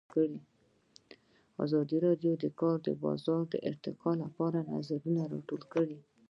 [1.65, 5.99] ازادي راډیو د د کار بازار د ارتقا لپاره نظرونه راټول کړي.